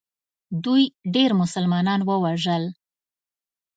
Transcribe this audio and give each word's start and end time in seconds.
دوی 0.63 0.83
ډېر 1.15 1.29
مسلمانان 1.41 1.99
ووژل. 2.03 2.63